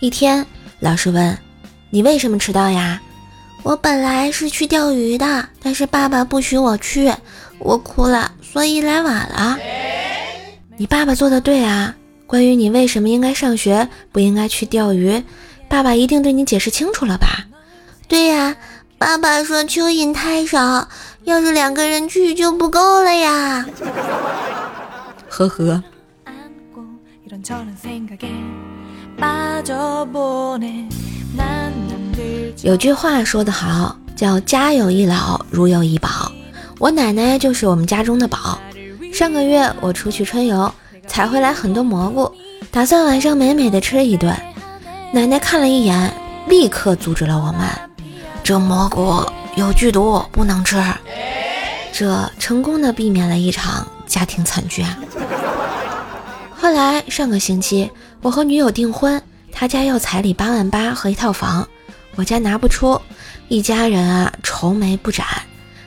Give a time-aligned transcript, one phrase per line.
[0.00, 0.46] 一天，
[0.78, 1.36] 老师问
[1.90, 2.98] ：“你为什么迟到呀？”
[3.62, 7.12] 我本来是去钓鱼的，但是爸爸不许我去，
[7.58, 9.58] 我哭了，所以来晚了。
[10.78, 11.94] 你爸爸做的对啊。
[12.26, 15.22] 关于你为什么应该上学，不应该去钓鱼，
[15.68, 17.44] 爸爸一定对你解释清楚了吧？
[18.08, 18.56] 对呀，
[18.96, 20.88] 爸爸说蚯蚓太少，
[21.24, 23.66] 要是两个人去就不够了呀。
[25.28, 25.82] 呵呵。
[32.62, 36.30] 有句话说得好，叫家有一老，如有一宝。
[36.78, 38.58] 我奶奶就是我们家中的宝。
[39.12, 40.72] 上个月我出去春游，
[41.06, 42.30] 采回来很多蘑菇，
[42.70, 44.34] 打算晚上美美的吃一顿。
[45.12, 46.12] 奶奶看了一眼，
[46.48, 47.66] 立刻阻止了我们
[48.44, 49.24] ：“这蘑菇
[49.56, 50.76] 有剧毒，不能吃。”
[51.92, 54.98] 这成功的避免了一场家庭惨剧啊。
[56.60, 61.66] 后来上个星期，我和女友订婚，她家要彩礼八万八和一套房。
[62.16, 63.00] 我家拿不出，
[63.48, 65.24] 一家人啊愁眉不展。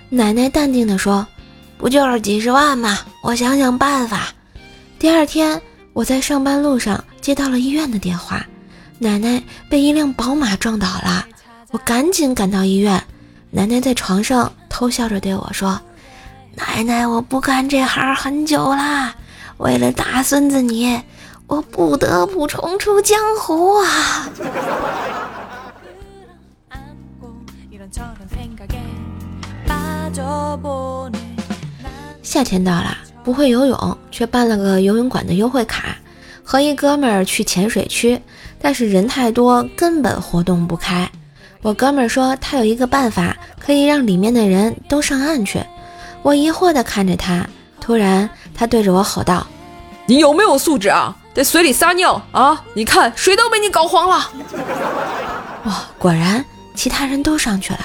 [0.10, 1.28] 奶奶淡定地说
[1.78, 2.98] ：“不就是几十万吗？
[3.22, 4.34] 我想想办法。”
[4.98, 5.62] 第二天，
[5.94, 8.44] 我在上班路上接到了医院的电话，
[8.98, 11.24] 奶奶被一辆宝马撞倒了。
[11.70, 13.00] 我赶紧赶到医院，
[13.52, 15.80] 奶奶在床上偷笑着对我说
[16.58, 19.14] ：“奶奶，我不干这行很久啦，
[19.58, 21.02] 为了大孙子你，
[21.48, 24.30] 我不得不重出江湖啊。”
[32.22, 35.96] 夏天到了，不会游泳，却办了个游泳馆的优惠卡，
[36.44, 38.20] 和一哥们儿去浅水区，
[38.60, 41.08] 但是人太多，根本活动不开。
[41.62, 45.64] 我哥们儿说他有一个办法，可以让里面的人都上岸去。
[46.24, 47.48] 我疑惑地看着他，
[47.84, 49.46] 突然他对着我吼道
[50.08, 51.14] ：“你有没有素质啊？
[51.34, 52.64] 在水里撒尿啊？
[52.74, 54.32] 你看水都被你搞黄了！”
[55.66, 57.80] 哇，果然其他人都上去了。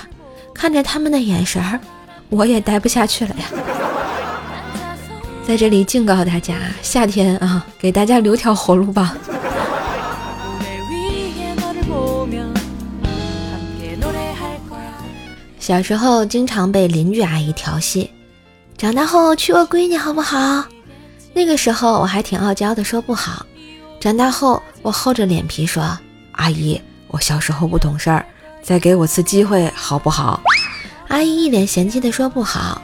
[0.55, 1.81] 看着他们的眼神儿，
[2.31, 3.47] 我也待不下去了呀。
[5.45, 9.17] 在这里警告大家，夏天啊，给大家留条活路吧。
[15.59, 18.11] 小时候经常被邻居阿姨调戏，
[18.79, 20.65] 长大后娶我闺女好不好？
[21.35, 23.45] 那个时候我还挺傲娇的，说不好。
[23.99, 25.99] 长大后我厚着脸皮说
[26.31, 28.25] ：“阿姨，我小时候不懂事儿。”
[28.63, 30.41] 再给我次机会好不好？
[31.09, 32.81] 阿姨一脸嫌弃的说：“不好。”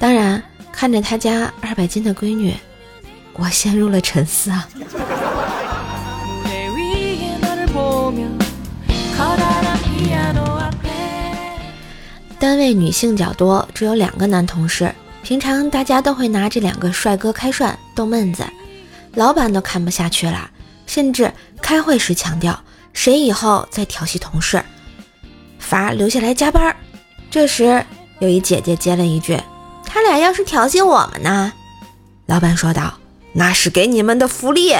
[0.00, 0.42] 当然，
[0.72, 2.54] 看着他家二百斤的闺女，
[3.34, 4.66] 我陷入了沉思啊。
[12.38, 14.90] 单位女性较多，只有两个男同事。
[15.26, 18.46] 平常大家都会拿这两个帅哥开涮逗闷子，
[19.14, 20.48] 老板都看不下去了，
[20.86, 22.56] 甚至开会时强调：
[22.92, 24.62] 谁以后再调戏同事。
[25.58, 26.76] 罚留下来加班。
[27.28, 27.84] 这时，
[28.20, 29.36] 有一姐姐接了一句
[29.84, 31.52] ：“他俩要是调戏我们呢？”
[32.26, 32.94] 老板说道
[33.34, 34.76] ：“那是给你们的福利。”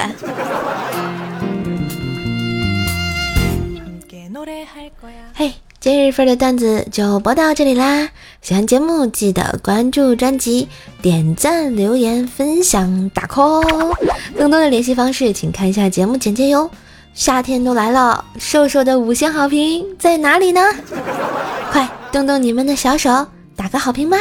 [5.87, 8.09] 今日份的段子就播到这里啦！
[8.43, 10.67] 喜欢节目记得关注专辑、
[11.01, 13.95] 点赞、留言、分享、打 call。
[14.37, 16.69] 更多的联系方式，请看一下节目简介哟。
[17.15, 20.61] 夏天都来了，瘦瘦的五星好评在哪里呢？
[21.71, 24.19] 快动动你们的小手，打个好评吧！